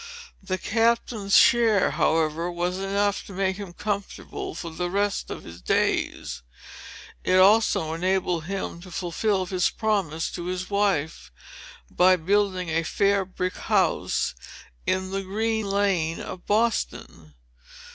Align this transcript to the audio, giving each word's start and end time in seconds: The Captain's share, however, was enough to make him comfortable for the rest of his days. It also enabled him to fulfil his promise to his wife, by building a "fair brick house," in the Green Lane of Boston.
The 0.41 0.57
Captain's 0.57 1.37
share, 1.37 1.91
however, 1.91 2.51
was 2.51 2.79
enough 2.79 3.23
to 3.27 3.33
make 3.33 3.57
him 3.57 3.71
comfortable 3.71 4.55
for 4.55 4.71
the 4.71 4.89
rest 4.89 5.29
of 5.29 5.43
his 5.43 5.61
days. 5.61 6.41
It 7.23 7.35
also 7.37 7.93
enabled 7.93 8.45
him 8.45 8.81
to 8.81 8.89
fulfil 8.89 9.45
his 9.45 9.69
promise 9.69 10.31
to 10.31 10.45
his 10.47 10.71
wife, 10.71 11.31
by 11.91 12.15
building 12.15 12.69
a 12.69 12.81
"fair 12.81 13.25
brick 13.25 13.55
house," 13.57 14.33
in 14.87 15.11
the 15.11 15.21
Green 15.21 15.67
Lane 15.69 16.19
of 16.19 16.47
Boston. 16.47 17.35